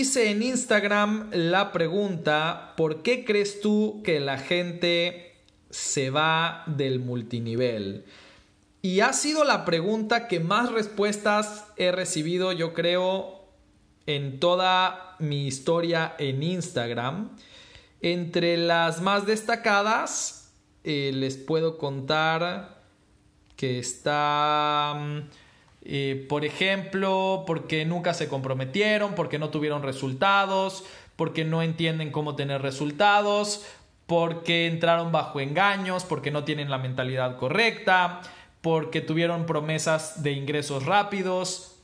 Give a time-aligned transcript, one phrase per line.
[0.00, 5.34] Hice en Instagram la pregunta, ¿por qué crees tú que la gente
[5.70, 8.04] se va del multinivel?
[8.80, 13.48] Y ha sido la pregunta que más respuestas he recibido, yo creo,
[14.06, 17.36] en toda mi historia en Instagram.
[18.00, 20.52] Entre las más destacadas,
[20.84, 22.84] eh, les puedo contar
[23.56, 24.96] que está...
[25.90, 30.84] Eh, por ejemplo, porque nunca se comprometieron, porque no tuvieron resultados,
[31.16, 33.66] porque no entienden cómo tener resultados,
[34.04, 38.20] porque entraron bajo engaños, porque no tienen la mentalidad correcta,
[38.60, 41.76] porque tuvieron promesas de ingresos rápidos,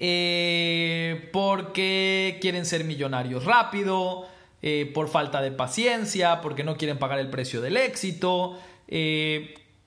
[0.00, 4.26] eh, porque quieren ser millonarios rápido,
[4.60, 8.58] eh, por falta de paciencia, porque no quieren pagar el precio del éxito.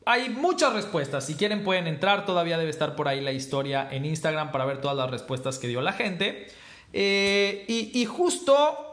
[0.06, 1.26] Hay muchas respuestas.
[1.26, 2.26] Si quieren pueden entrar.
[2.26, 5.68] Todavía debe estar por ahí la historia en Instagram para ver todas las respuestas que
[5.68, 6.48] dio la gente.
[6.94, 8.88] Eh, y, justo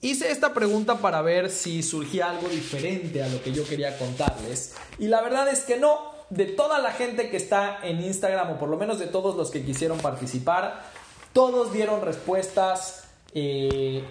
[0.00, 4.74] hice esta pregunta para ver si surgía algo diferente a lo que yo quería contarles.
[4.98, 6.18] Y la verdad es que no.
[6.30, 9.50] De toda la gente que está en Instagram, o por lo menos de todos los
[9.50, 10.82] que quisieron participar,
[11.32, 14.04] todos dieron respuestas eh,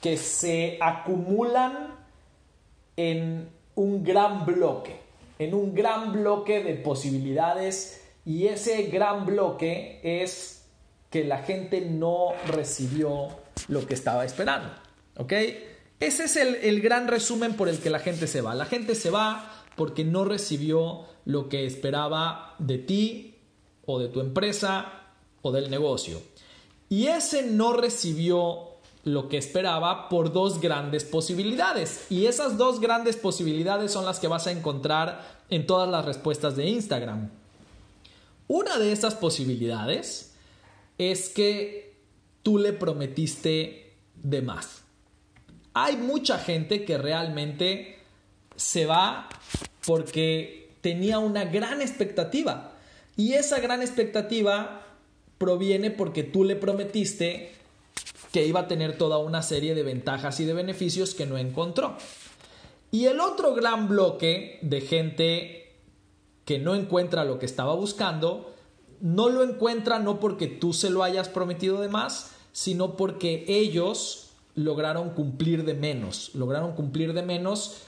[0.00, 1.94] que se acumulan
[2.96, 5.05] en un gran bloque
[5.38, 10.64] en un gran bloque de posibilidades y ese gran bloque es
[11.10, 13.28] que la gente no recibió
[13.68, 14.68] lo que estaba esperando.
[15.16, 15.32] ¿Ok?
[16.00, 18.54] Ese es el, el, gran resumen por el que la gente se va.
[18.54, 23.38] La gente se va porque no recibió lo que esperaba de ti
[23.86, 24.92] o de tu empresa
[25.42, 26.20] o del negocio.
[26.88, 28.75] Y ese no recibió
[29.06, 32.06] lo que esperaba por dos grandes posibilidades.
[32.10, 36.56] Y esas dos grandes posibilidades son las que vas a encontrar en todas las respuestas
[36.56, 37.30] de Instagram.
[38.48, 40.34] Una de esas posibilidades
[40.98, 41.94] es que
[42.42, 43.94] tú le prometiste
[44.24, 44.82] de más.
[45.72, 48.00] Hay mucha gente que realmente
[48.56, 49.28] se va
[49.86, 52.72] porque tenía una gran expectativa.
[53.16, 54.82] Y esa gran expectativa
[55.38, 57.52] proviene porque tú le prometiste
[58.36, 61.96] que iba a tener toda una serie de ventajas y de beneficios que no encontró.
[62.90, 65.72] Y el otro gran bloque de gente
[66.44, 68.52] que no encuentra lo que estaba buscando,
[69.00, 74.32] no lo encuentra no porque tú se lo hayas prometido de más, sino porque ellos
[74.54, 77.84] lograron cumplir de menos, lograron cumplir de menos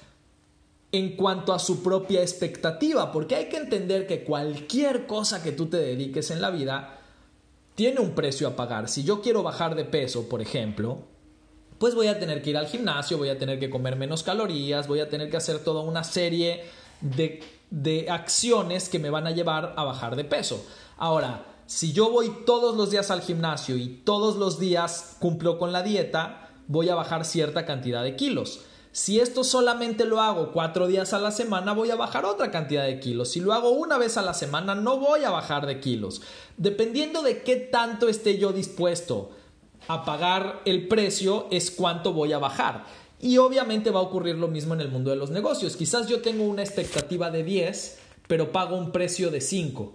[0.93, 5.67] en cuanto a su propia expectativa, porque hay que entender que cualquier cosa que tú
[5.67, 6.98] te dediques en la vida
[7.78, 8.89] tiene un precio a pagar.
[8.89, 10.99] Si yo quiero bajar de peso, por ejemplo,
[11.78, 14.89] pues voy a tener que ir al gimnasio, voy a tener que comer menos calorías,
[14.89, 16.65] voy a tener que hacer toda una serie
[17.00, 17.41] de,
[17.71, 20.67] de acciones que me van a llevar a bajar de peso.
[20.97, 25.71] Ahora, si yo voy todos los días al gimnasio y todos los días cumplo con
[25.71, 28.62] la dieta, voy a bajar cierta cantidad de kilos.
[28.91, 32.84] Si esto solamente lo hago cuatro días a la semana, voy a bajar otra cantidad
[32.84, 33.31] de kilos.
[33.31, 36.22] Si lo hago una vez a la semana, no voy a bajar de kilos.
[36.59, 39.31] Dependiendo de qué tanto esté yo dispuesto
[39.87, 42.85] a pagar el precio, es cuánto voy a bajar.
[43.21, 45.77] Y obviamente va a ocurrir lo mismo en el mundo de los negocios.
[45.77, 49.93] Quizás yo tengo una expectativa de 10, pero pago un precio de 5.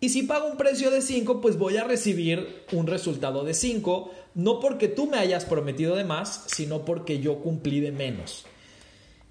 [0.00, 4.10] Y si pago un precio de 5, pues voy a recibir un resultado de 5,
[4.34, 8.44] no porque tú me hayas prometido de más, sino porque yo cumplí de menos.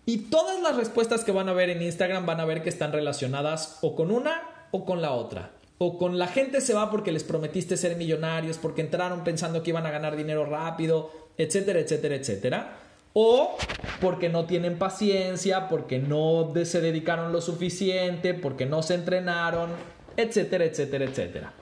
[0.06, 2.94] Y todas las respuestas que van a ver en Instagram van a ver que están
[2.94, 5.52] relacionadas o con una o con la otra.
[5.84, 9.72] O con la gente se va porque les prometiste ser millonarios, porque entraron pensando que
[9.72, 12.78] iban a ganar dinero rápido, etcétera, etcétera, etcétera.
[13.14, 13.58] O
[14.00, 19.72] porque no tienen paciencia, porque no se dedicaron lo suficiente, porque no se entrenaron,
[20.18, 21.54] etcétera, etcétera, etcétera.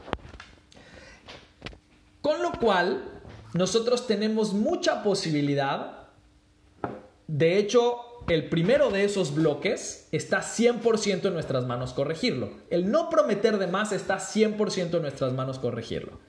[2.19, 3.21] Con lo cual,
[3.53, 6.09] nosotros tenemos mucha posibilidad,
[7.27, 12.51] de hecho, el primero de esos bloques está 100% en nuestras manos corregirlo.
[12.69, 16.19] El no prometer de más está 100% en nuestras manos corregirlo.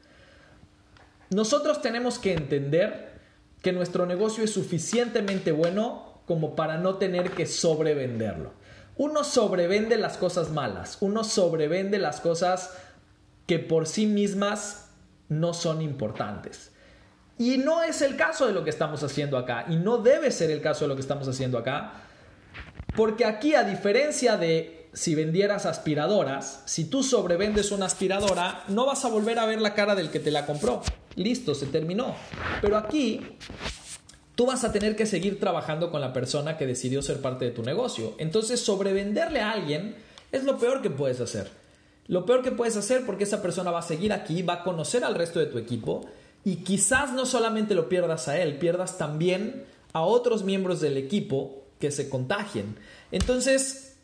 [1.28, 3.20] Nosotros tenemos que entender
[3.62, 8.52] que nuestro negocio es suficientemente bueno como para no tener que sobrevenderlo.
[8.96, 12.76] Uno sobrevende las cosas malas, uno sobrevende las cosas
[13.46, 14.90] que por sí mismas
[15.28, 16.69] no son importantes.
[17.40, 20.50] Y no es el caso de lo que estamos haciendo acá, y no debe ser
[20.50, 21.94] el caso de lo que estamos haciendo acá,
[22.94, 29.06] porque aquí a diferencia de si vendieras aspiradoras, si tú sobrevendes una aspiradora, no vas
[29.06, 30.82] a volver a ver la cara del que te la compró.
[31.16, 32.14] Listo, se terminó.
[32.60, 33.22] Pero aquí
[34.34, 37.52] tú vas a tener que seguir trabajando con la persona que decidió ser parte de
[37.52, 38.16] tu negocio.
[38.18, 39.96] Entonces, sobrevenderle a alguien
[40.30, 41.50] es lo peor que puedes hacer.
[42.06, 45.04] Lo peor que puedes hacer porque esa persona va a seguir aquí, va a conocer
[45.04, 46.04] al resto de tu equipo
[46.44, 51.64] y quizás no solamente lo pierdas a él, pierdas también a otros miembros del equipo
[51.78, 52.76] que se contagien.
[53.12, 53.96] Entonces,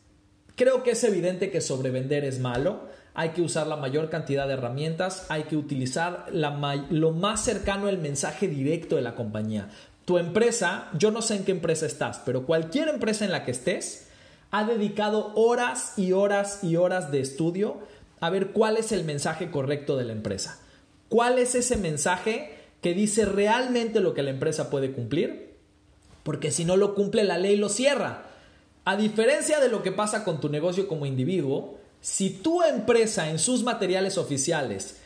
[0.55, 2.81] creo que es evidente que sobrevender es malo.
[3.13, 7.97] Hay que usar la mayor cantidad de herramientas, hay que utilizar lo más cercano al
[7.97, 9.69] mensaje directo de la compañía.
[10.05, 13.51] Tu empresa, yo no sé en qué empresa estás, pero cualquier empresa en la que
[13.51, 14.07] estés,
[14.51, 17.79] ha dedicado horas y horas y horas de estudio
[18.19, 20.59] a ver cuál es el mensaje correcto de la empresa.
[21.09, 22.51] ¿Cuál es ese mensaje
[22.81, 25.55] que dice realmente lo que la empresa puede cumplir?
[26.23, 28.25] Porque si no lo cumple, la ley lo cierra.
[28.85, 33.39] A diferencia de lo que pasa con tu negocio como individuo, si tu empresa en
[33.39, 34.97] sus materiales oficiales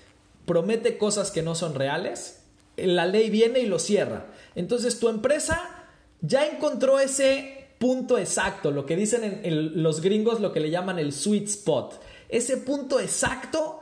[0.45, 2.43] promete cosas que no son reales,
[2.75, 4.27] la ley viene y lo cierra.
[4.55, 5.85] Entonces tu empresa
[6.21, 10.99] ya encontró ese punto exacto, lo que dicen en los gringos, lo que le llaman
[10.99, 11.99] el sweet spot
[12.31, 13.80] ese punto exacto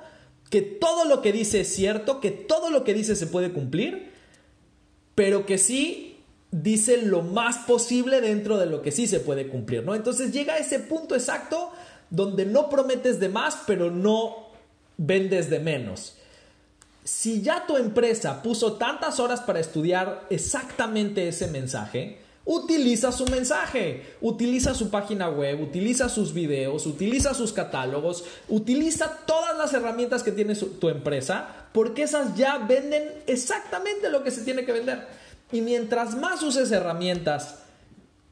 [0.50, 4.12] que todo lo que dice es cierto, que todo lo que dice se puede cumplir,
[5.16, 6.18] pero que sí
[6.51, 9.94] dice lo más posible dentro de lo que sí se puede cumplir, ¿no?
[9.94, 11.72] Entonces llega a ese punto exacto
[12.10, 14.48] donde no prometes de más, pero no
[14.98, 16.16] vendes de menos.
[17.04, 24.15] Si ya tu empresa puso tantas horas para estudiar exactamente ese mensaje, utiliza su mensaje,
[24.21, 30.31] utiliza su página web, utiliza sus videos, utiliza sus catálogos, utiliza todas las herramientas que
[30.31, 35.07] tiene tu empresa, porque esas ya venden exactamente lo que se tiene que vender.
[35.51, 37.59] Y mientras más uses herramientas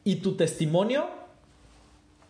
[0.04, 1.10] y tu testimonio,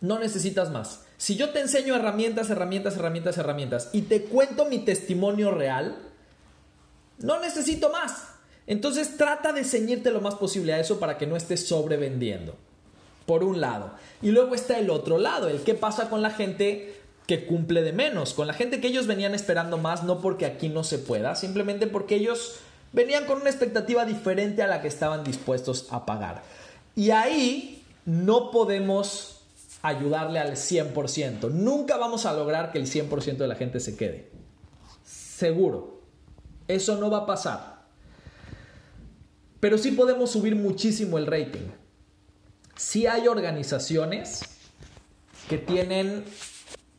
[0.00, 1.02] no necesitas más.
[1.16, 5.96] Si yo te enseño herramientas, herramientas, herramientas, herramientas y te cuento mi testimonio real,
[7.18, 8.37] no necesito más.
[8.68, 12.54] Entonces trata de ceñirte lo más posible a eso para que no estés sobrevendiendo.
[13.26, 13.92] Por un lado.
[14.22, 16.94] Y luego está el otro lado, el qué pasa con la gente
[17.26, 20.68] que cumple de menos, con la gente que ellos venían esperando más, no porque aquí
[20.68, 22.56] no se pueda, simplemente porque ellos
[22.92, 26.42] venían con una expectativa diferente a la que estaban dispuestos a pagar.
[26.94, 29.40] Y ahí no podemos
[29.80, 31.50] ayudarle al 100%.
[31.50, 34.30] Nunca vamos a lograr que el 100% de la gente se quede.
[35.04, 36.00] Seguro.
[36.66, 37.77] Eso no va a pasar.
[39.60, 41.68] Pero sí podemos subir muchísimo el rating.
[42.76, 44.42] Sí hay organizaciones
[45.48, 46.24] que tienen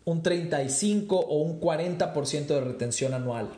[0.05, 3.49] un 35 o un 40% de retención anual.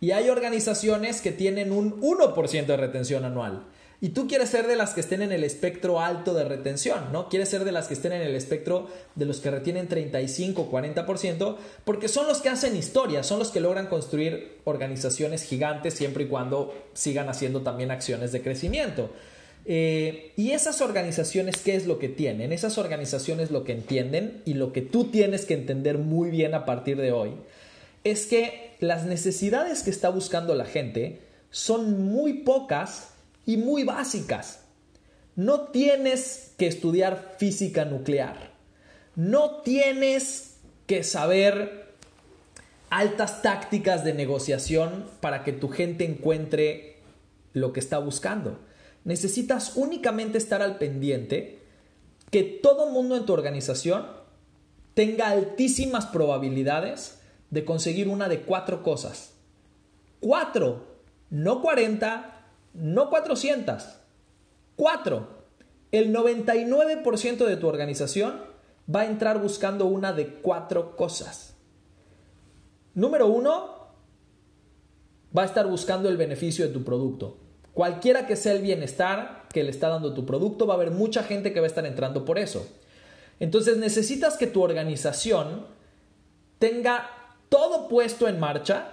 [0.00, 3.64] Y hay organizaciones que tienen un 1% de retención anual.
[4.02, 7.28] Y tú quieres ser de las que estén en el espectro alto de retención, ¿no?
[7.28, 11.56] Quieres ser de las que estén en el espectro de los que retienen 35, 40%,
[11.84, 16.28] porque son los que hacen historia, son los que logran construir organizaciones gigantes siempre y
[16.28, 19.10] cuando sigan haciendo también acciones de crecimiento.
[19.66, 22.52] Eh, y esas organizaciones, ¿qué es lo que tienen?
[22.52, 26.64] Esas organizaciones lo que entienden y lo que tú tienes que entender muy bien a
[26.64, 27.32] partir de hoy
[28.04, 31.20] es que las necesidades que está buscando la gente
[31.50, 33.09] son muy pocas
[33.46, 34.64] y muy básicas.
[35.36, 38.52] No tienes que estudiar física nuclear.
[39.16, 40.56] No tienes
[40.86, 41.94] que saber
[42.90, 46.98] altas tácticas de negociación para que tu gente encuentre
[47.52, 48.58] lo que está buscando.
[49.04, 51.60] Necesitas únicamente estar al pendiente
[52.30, 54.06] que todo mundo en tu organización
[54.94, 57.20] tenga altísimas probabilidades
[57.50, 59.32] de conseguir una de cuatro cosas.
[60.20, 60.98] Cuatro,
[61.30, 62.39] no cuarenta,
[62.74, 63.88] no 400,
[64.76, 65.40] 4.
[65.92, 68.42] El 99% de tu organización
[68.94, 71.54] va a entrar buscando una de cuatro cosas.
[72.94, 73.80] Número uno,
[75.36, 77.38] va a estar buscando el beneficio de tu producto.
[77.74, 81.22] Cualquiera que sea el bienestar que le está dando tu producto, va a haber mucha
[81.22, 82.66] gente que va a estar entrando por eso.
[83.38, 85.66] Entonces necesitas que tu organización
[86.58, 87.08] tenga
[87.48, 88.92] todo puesto en marcha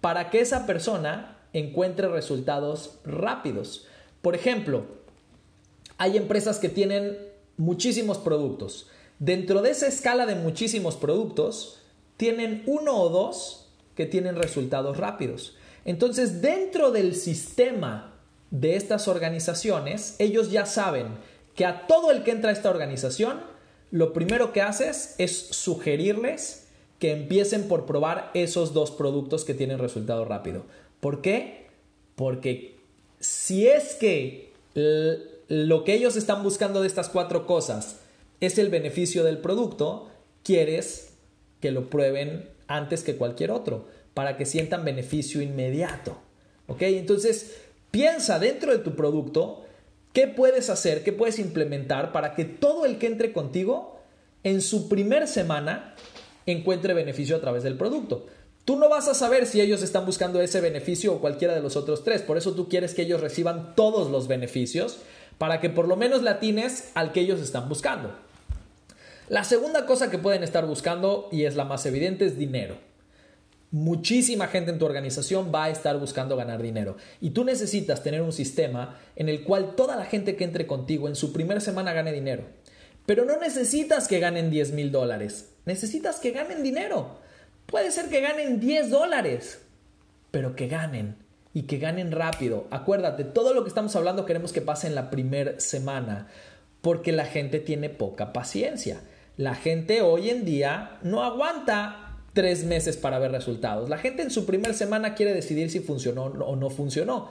[0.00, 3.86] para que esa persona encuentre resultados rápidos.
[4.20, 4.84] Por ejemplo,
[5.96, 7.16] hay empresas que tienen
[7.56, 8.88] muchísimos productos.
[9.18, 11.80] Dentro de esa escala de muchísimos productos,
[12.16, 15.56] tienen uno o dos que tienen resultados rápidos.
[15.84, 18.14] Entonces, dentro del sistema
[18.50, 21.08] de estas organizaciones, ellos ya saben
[21.54, 23.40] que a todo el que entra a esta organización,
[23.90, 26.68] lo primero que haces es sugerirles
[26.98, 30.64] que empiecen por probar esos dos productos que tienen resultado rápido.
[31.04, 31.66] ¿Por qué?
[32.16, 32.76] Porque
[33.20, 34.54] si es que
[35.48, 37.98] lo que ellos están buscando de estas cuatro cosas
[38.40, 40.08] es el beneficio del producto,
[40.42, 41.10] quieres
[41.60, 46.16] que lo prueben antes que cualquier otro, para que sientan beneficio inmediato.
[46.68, 46.80] ¿Ok?
[46.80, 47.54] Entonces,
[47.90, 49.66] piensa dentro de tu producto
[50.14, 54.00] qué puedes hacer, qué puedes implementar para que todo el que entre contigo
[54.42, 55.96] en su primer semana
[56.46, 58.24] encuentre beneficio a través del producto.
[58.64, 61.76] Tú no vas a saber si ellos están buscando ese beneficio o cualquiera de los
[61.76, 62.22] otros tres.
[62.22, 64.98] Por eso tú quieres que ellos reciban todos los beneficios
[65.36, 68.14] para que por lo menos latines al que ellos están buscando.
[69.28, 72.76] La segunda cosa que pueden estar buscando, y es la más evidente, es dinero.
[73.70, 76.96] Muchísima gente en tu organización va a estar buscando ganar dinero.
[77.20, 81.08] Y tú necesitas tener un sistema en el cual toda la gente que entre contigo
[81.08, 82.44] en su primera semana gane dinero.
[83.04, 85.50] Pero no necesitas que ganen 10 mil dólares.
[85.66, 87.23] Necesitas que ganen dinero.
[87.66, 89.62] Puede ser que ganen 10 dólares,
[90.30, 91.16] pero que ganen
[91.52, 92.66] y que ganen rápido.
[92.70, 96.28] Acuérdate, todo lo que estamos hablando queremos que pase en la primera semana,
[96.82, 99.00] porque la gente tiene poca paciencia.
[99.36, 103.88] La gente hoy en día no aguanta tres meses para ver resultados.
[103.88, 107.30] La gente en su primera semana quiere decidir si funcionó o no funcionó.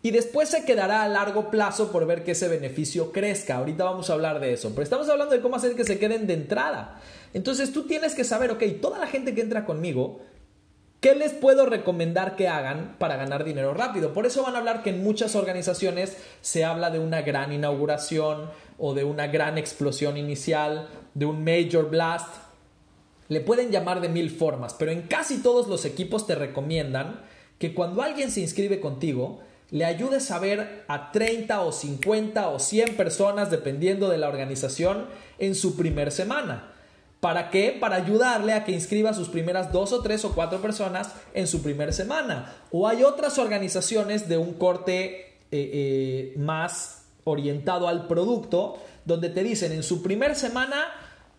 [0.00, 3.56] Y después se quedará a largo plazo por ver que ese beneficio crezca.
[3.56, 4.70] Ahorita vamos a hablar de eso.
[4.70, 7.00] Pero estamos hablando de cómo hacer que se queden de entrada.
[7.34, 10.20] Entonces tú tienes que saber, ok, toda la gente que entra conmigo,
[11.00, 14.12] ¿qué les puedo recomendar que hagan para ganar dinero rápido?
[14.12, 18.50] Por eso van a hablar que en muchas organizaciones se habla de una gran inauguración
[18.78, 22.28] o de una gran explosión inicial, de un major blast.
[23.28, 27.20] Le pueden llamar de mil formas, pero en casi todos los equipos te recomiendan
[27.58, 29.40] que cuando alguien se inscribe contigo,
[29.70, 35.06] le ayudes a ver a 30 o 50 o 100 personas, dependiendo de la organización,
[35.38, 36.72] en su primer semana.
[37.20, 37.76] ¿Para qué?
[37.78, 41.62] Para ayudarle a que inscriba sus primeras dos o tres o cuatro personas en su
[41.62, 42.54] primera semana.
[42.70, 49.42] O hay otras organizaciones de un corte eh, eh, más orientado al producto, donde te
[49.42, 50.86] dicen en su primera semana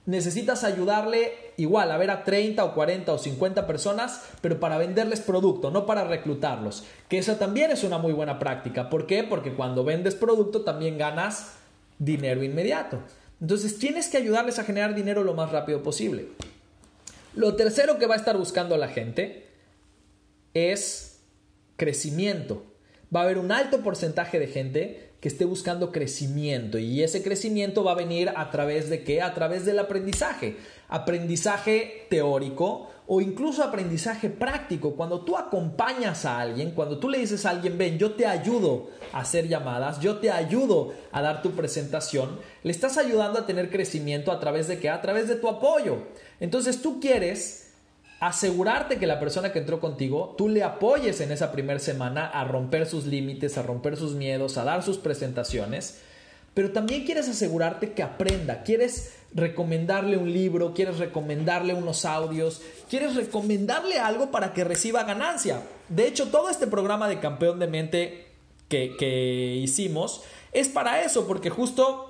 [0.10, 5.22] necesitas ayudarle igual a ver a 30 o 40 o 50 personas, pero para venderles
[5.22, 6.84] producto, no para reclutarlos.
[7.08, 8.90] Que esa también es una muy buena práctica.
[8.90, 9.24] ¿Por qué?
[9.24, 11.54] Porque cuando vendes producto también ganas
[12.00, 13.00] dinero inmediato.
[13.40, 16.30] Entonces tienes que ayudarles a generar dinero lo más rápido posible.
[17.36, 19.48] Lo tercero que va a estar buscando la gente
[20.56, 21.20] es
[21.78, 22.64] crecimiento.
[23.16, 27.84] Va a haber un alto porcentaje de gente que esté buscando crecimiento y ese crecimiento
[27.84, 29.22] va a venir a través de qué?
[29.22, 30.58] A través del aprendizaje.
[30.88, 34.96] Aprendizaje teórico o incluso aprendizaje práctico.
[34.96, 38.92] Cuando tú acompañas a alguien, cuando tú le dices a alguien, ven, yo te ayudo
[39.12, 43.70] a hacer llamadas, yo te ayudo a dar tu presentación, le estás ayudando a tener
[43.70, 44.90] crecimiento a través de qué?
[44.90, 46.04] A través de tu apoyo.
[46.40, 47.69] Entonces tú quieres
[48.20, 52.44] asegurarte que la persona que entró contigo, tú le apoyes en esa primera semana a
[52.44, 56.02] romper sus límites, a romper sus miedos, a dar sus presentaciones,
[56.54, 63.16] pero también quieres asegurarte que aprenda, quieres recomendarle un libro, quieres recomendarle unos audios, quieres
[63.16, 65.62] recomendarle algo para que reciba ganancia.
[65.88, 68.28] De hecho, todo este programa de campeón de mente
[68.68, 72.09] que, que hicimos es para eso, porque justo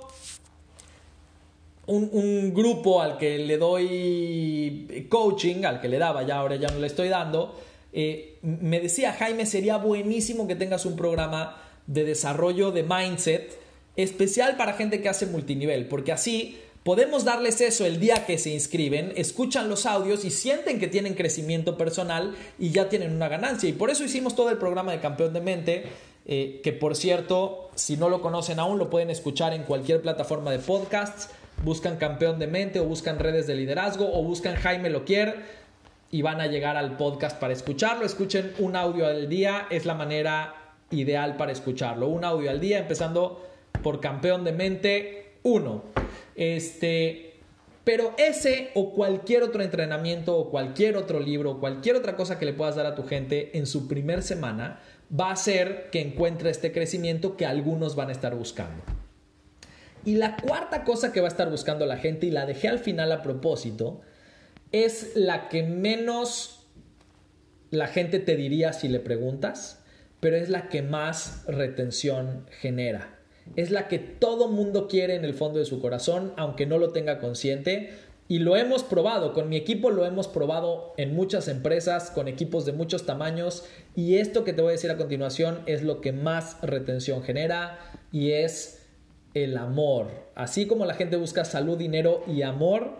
[1.90, 6.78] un, grupo al que le doy coaching, al que le daba, ya ahora ya no
[6.78, 7.58] le estoy dando,
[7.92, 13.58] eh, me decía, Jaime, sería buenísimo que tengas un programa de desarrollo de mindset
[13.96, 18.50] especial para gente que hace multinivel, porque así podemos darles eso el día que se
[18.50, 23.68] inscriben, escuchan los audios y sienten que tienen crecimiento personal y ya tienen una ganancia.
[23.68, 25.84] Y por eso hicimos todo el programa de Campeón de Mente,
[26.26, 30.52] eh, que por cierto, si no lo conocen aún, lo pueden escuchar en cualquier plataforma
[30.52, 31.28] de podcasts
[31.62, 35.60] buscan campeón de mente o buscan redes de liderazgo o buscan Jaime Loquier
[36.10, 38.04] y van a llegar al podcast para escucharlo.
[38.04, 40.54] Escuchen un audio al día, es la manera
[40.90, 42.08] ideal para escucharlo.
[42.08, 43.46] Un audio al día, empezando
[43.82, 45.84] por campeón de mente 1.
[46.34, 47.34] Este,
[47.84, 52.46] pero ese o cualquier otro entrenamiento o cualquier otro libro o cualquier otra cosa que
[52.46, 54.80] le puedas dar a tu gente en su primer semana
[55.18, 58.82] va a hacer que encuentre este crecimiento que algunos van a estar buscando.
[60.04, 62.78] Y la cuarta cosa que va a estar buscando la gente, y la dejé al
[62.78, 64.00] final a propósito,
[64.72, 66.66] es la que menos
[67.70, 69.82] la gente te diría si le preguntas,
[70.20, 73.18] pero es la que más retención genera.
[73.56, 76.90] Es la que todo mundo quiere en el fondo de su corazón, aunque no lo
[76.90, 77.90] tenga consciente.
[78.28, 82.64] Y lo hemos probado, con mi equipo lo hemos probado en muchas empresas, con equipos
[82.64, 83.64] de muchos tamaños.
[83.96, 87.78] Y esto que te voy a decir a continuación es lo que más retención genera
[88.12, 88.79] y es
[89.34, 90.08] el amor.
[90.34, 92.98] Así como la gente busca salud, dinero y amor,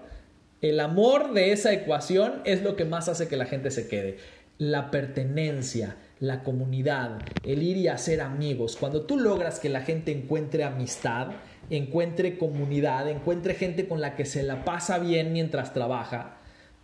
[0.63, 4.19] El amor de esa ecuación es lo que más hace que la gente se quede.
[4.59, 8.77] La pertenencia, la comunidad, el ir y hacer amigos.
[8.79, 11.29] Cuando tú logras que la gente encuentre amistad,
[11.71, 16.37] encuentre comunidad, encuentre gente con la que se la pasa bien mientras trabaja,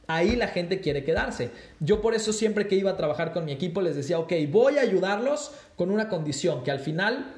[0.07, 1.51] ahí la gente quiere quedarse.
[1.79, 4.79] Yo por eso siempre que iba a trabajar con mi equipo les decía, ok, voy
[4.79, 7.36] a ayudarlos con una condición, que al final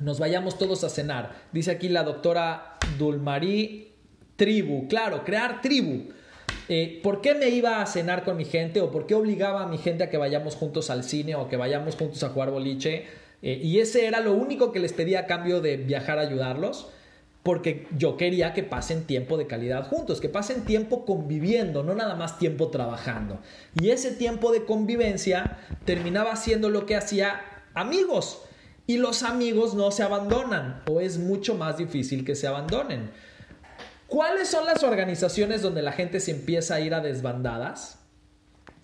[0.00, 1.34] nos vayamos todos a cenar.
[1.52, 3.92] Dice aquí la doctora Dulmarí,
[4.36, 6.12] tribu, claro, crear tribu.
[6.68, 9.66] Eh, ¿Por qué me iba a cenar con mi gente o por qué obligaba a
[9.66, 13.04] mi gente a que vayamos juntos al cine o que vayamos juntos a jugar boliche?
[13.42, 16.88] Eh, y ese era lo único que les pedía a cambio de viajar a ayudarlos,
[17.42, 22.16] porque yo quería que pasen tiempo de calidad juntos, que pasen tiempo conviviendo, no nada
[22.16, 23.38] más tiempo trabajando.
[23.80, 27.40] Y ese tiempo de convivencia terminaba siendo lo que hacía
[27.74, 28.42] amigos.
[28.86, 33.10] Y los amigos no se abandonan, o es mucho más difícil que se abandonen.
[34.06, 37.98] ¿Cuáles son las organizaciones donde la gente se empieza a ir a desbandadas?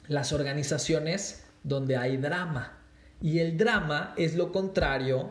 [0.09, 2.79] Las organizaciones donde hay drama.
[3.21, 5.31] Y el drama es lo contrario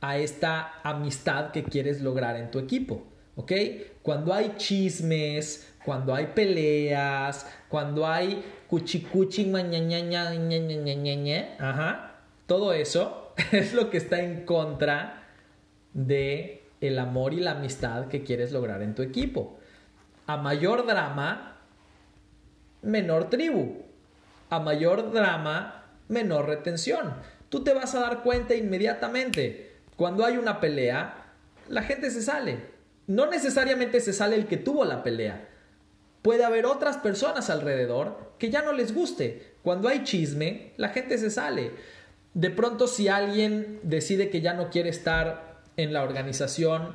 [0.00, 3.04] a esta amistad que quieres lograr en tu equipo.
[3.36, 3.52] ¿Ok?
[4.02, 9.52] Cuando hay chismes, cuando hay peleas, cuando hay cuchicuchi,
[11.58, 12.14] ajá,
[12.46, 15.22] todo eso es lo que está en contra
[15.94, 19.58] de el amor y la amistad que quieres lograr en tu equipo.
[20.26, 21.60] A mayor drama,
[22.82, 23.84] menor tribu.
[24.50, 27.14] A mayor drama, menor retención.
[27.48, 29.76] Tú te vas a dar cuenta inmediatamente.
[29.96, 31.32] Cuando hay una pelea,
[31.68, 32.58] la gente se sale.
[33.06, 35.48] No necesariamente se sale el que tuvo la pelea.
[36.22, 39.54] Puede haber otras personas alrededor que ya no les guste.
[39.62, 41.72] Cuando hay chisme, la gente se sale.
[42.38, 46.94] De pronto si alguien decide que ya no quiere estar en la organización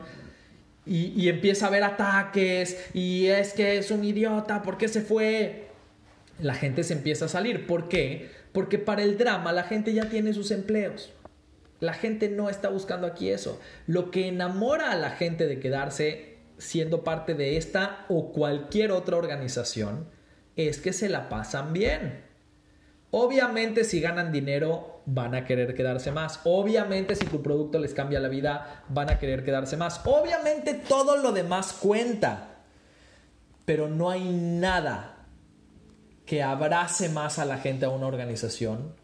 [0.86, 5.68] y, empieza a haber ataques y es que es un idiota, ¿por qué se fue?
[6.40, 7.68] La gente se empieza a salir.
[7.68, 8.32] ¿Por qué?
[8.54, 11.12] Porque para el drama la gente ya tiene sus empleos.
[11.82, 13.60] La gente no está buscando aquí eso.
[13.86, 19.18] Lo que enamora a la gente de quedarse siendo parte de esta o cualquier otra
[19.18, 20.08] organización
[20.56, 22.33] es que se la pasan bien.
[23.16, 26.40] Obviamente si ganan dinero van a querer quedarse más.
[26.46, 30.02] Obviamente si tu producto les cambia la vida van a querer quedarse más.
[30.04, 32.64] Obviamente todo lo demás cuenta.
[33.66, 35.28] Pero no hay nada
[36.26, 38.96] que abrace más a la gente a una organización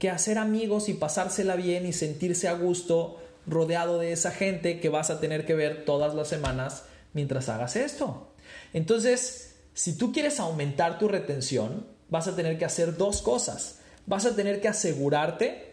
[0.00, 4.88] que hacer amigos y pasársela bien y sentirse a gusto rodeado de esa gente que
[4.88, 8.34] vas a tener que ver todas las semanas mientras hagas esto.
[8.72, 13.78] Entonces, si tú quieres aumentar tu retención, vas a tener que hacer dos cosas.
[14.04, 15.72] Vas a tener que asegurarte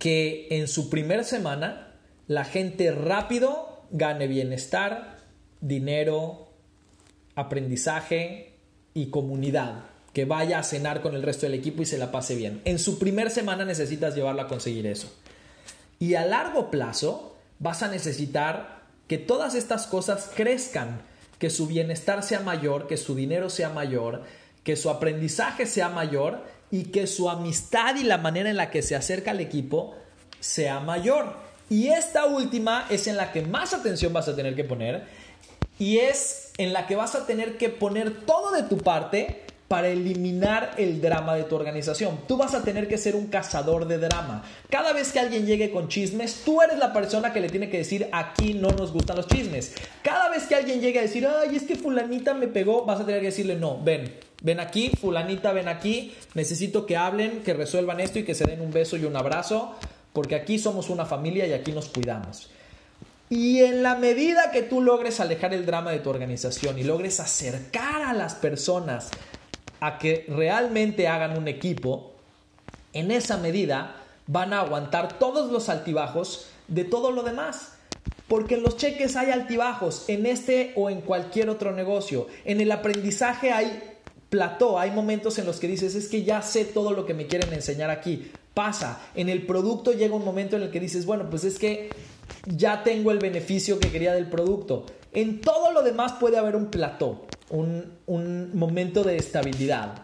[0.00, 1.94] que en su primera semana
[2.26, 5.18] la gente rápido gane bienestar,
[5.60, 6.48] dinero,
[7.36, 8.56] aprendizaje
[8.94, 9.84] y comunidad.
[10.12, 12.60] Que vaya a cenar con el resto del equipo y se la pase bien.
[12.64, 15.08] En su primera semana necesitas llevarla a conseguir eso.
[16.00, 21.02] Y a largo plazo vas a necesitar que todas estas cosas crezcan,
[21.38, 24.24] que su bienestar sea mayor, que su dinero sea mayor,
[24.64, 28.82] que su aprendizaje sea mayor y que su amistad y la manera en la que
[28.82, 29.94] se acerca al equipo
[30.40, 31.36] sea mayor.
[31.70, 35.04] Y esta última es en la que más atención vas a tener que poner
[35.78, 39.88] y es en la que vas a tener que poner todo de tu parte para
[39.88, 42.20] eliminar el drama de tu organización.
[42.28, 44.44] Tú vas a tener que ser un cazador de drama.
[44.70, 47.78] Cada vez que alguien llegue con chismes, tú eres la persona que le tiene que
[47.78, 49.74] decir, aquí no nos gustan los chismes.
[50.02, 53.06] Cada vez que alguien llegue a decir, ay, es que fulanita me pegó, vas a
[53.06, 57.98] tener que decirle, no, ven, ven aquí, fulanita, ven aquí, necesito que hablen, que resuelvan
[57.98, 59.74] esto y que se den un beso y un abrazo,
[60.12, 62.50] porque aquí somos una familia y aquí nos cuidamos.
[63.30, 67.20] Y en la medida que tú logres alejar el drama de tu organización y logres
[67.20, 69.08] acercar a las personas
[69.80, 72.12] a que realmente hagan un equipo,
[72.92, 77.70] en esa medida van a aguantar todos los altibajos de todo lo demás.
[78.28, 82.26] Porque en los cheques hay altibajos, en este o en cualquier otro negocio.
[82.44, 83.93] En el aprendizaje hay
[84.34, 87.28] plató, hay momentos en los que dices, es que ya sé todo lo que me
[87.28, 88.32] quieren enseñar aquí.
[88.52, 91.90] Pasa, en el producto llega un momento en el que dices, bueno, pues es que
[92.44, 94.86] ya tengo el beneficio que quería del producto.
[95.12, 100.02] En todo lo demás puede haber un plató un, momento de estabilidad.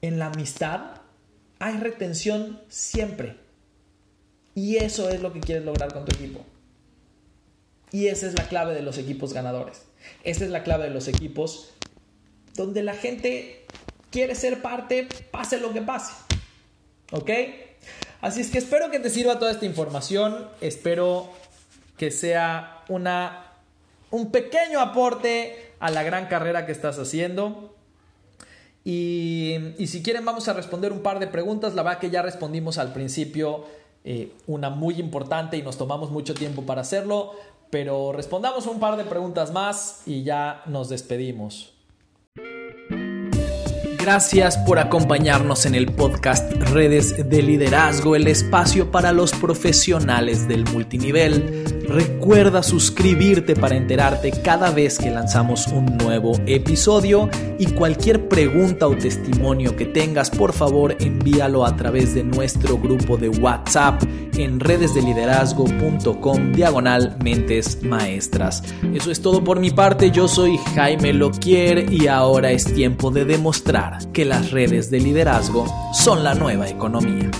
[0.00, 1.02] En la amistad
[1.58, 3.36] hay retención siempre.
[4.54, 6.40] Y eso es lo que quieres lograr con tu equipo.
[7.92, 9.82] Y esa es la clave de los equipos ganadores.
[10.22, 11.74] Esa es la clave de los equipos
[12.54, 13.66] donde la gente
[14.10, 16.12] quiere ser parte, pase lo que pase.
[17.12, 17.30] ¿Ok?
[18.20, 20.48] Así es que espero que te sirva toda esta información.
[20.60, 21.28] Espero
[21.98, 23.44] que sea una
[24.14, 27.74] un pequeño aporte a la gran carrera que estás haciendo.
[28.84, 31.74] Y, si quieren vamos a responder un par de preguntas.
[31.74, 33.64] La verdad que ya respondimos al principio
[34.04, 37.32] eh, una muy importante y nos tomamos mucho tiempo para hacerlo.
[37.70, 41.73] Pero respondamos un par de preguntas más y ya nos despedimos.
[44.04, 50.66] Gracias por acompañarnos en el podcast Redes de Liderazgo, el espacio para los profesionales del
[50.66, 51.83] multinivel.
[51.88, 58.96] Recuerda suscribirte para enterarte cada vez que lanzamos un nuevo episodio y cualquier pregunta o
[58.96, 64.02] testimonio que tengas, por favor envíalo a través de nuestro grupo de WhatsApp
[64.36, 68.62] en redesdeliderazgo.com diagonal mentes maestras.
[68.94, 73.24] Eso es todo por mi parte, yo soy Jaime Loquier y ahora es tiempo de
[73.24, 77.30] demostrar que las redes de liderazgo son la nueva economía.